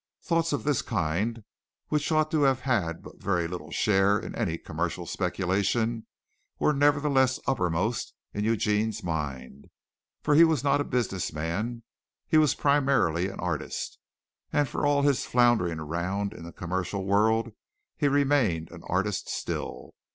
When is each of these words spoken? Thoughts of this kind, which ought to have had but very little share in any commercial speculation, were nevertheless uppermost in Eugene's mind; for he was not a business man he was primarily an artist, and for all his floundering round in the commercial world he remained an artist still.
Thoughts 0.23 0.51
of 0.51 0.63
this 0.63 0.81
kind, 0.81 1.43
which 1.89 2.11
ought 2.11 2.31
to 2.31 2.41
have 2.41 2.61
had 2.61 3.03
but 3.03 3.21
very 3.21 3.47
little 3.47 3.69
share 3.69 4.17
in 4.17 4.33
any 4.33 4.57
commercial 4.57 5.05
speculation, 5.05 6.07
were 6.57 6.73
nevertheless 6.73 7.39
uppermost 7.45 8.15
in 8.33 8.43
Eugene's 8.43 9.03
mind; 9.03 9.67
for 10.23 10.33
he 10.33 10.43
was 10.43 10.63
not 10.63 10.81
a 10.81 10.85
business 10.85 11.31
man 11.31 11.83
he 12.27 12.39
was 12.39 12.55
primarily 12.55 13.27
an 13.29 13.39
artist, 13.39 13.99
and 14.51 14.67
for 14.67 14.87
all 14.87 15.03
his 15.03 15.25
floundering 15.27 15.79
round 15.79 16.33
in 16.33 16.45
the 16.45 16.51
commercial 16.51 17.05
world 17.05 17.51
he 17.95 18.07
remained 18.07 18.71
an 18.71 18.81
artist 18.87 19.29
still. 19.29 19.93